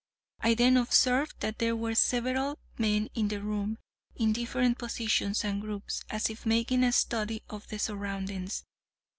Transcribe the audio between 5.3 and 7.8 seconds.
and groups, as if making a study of the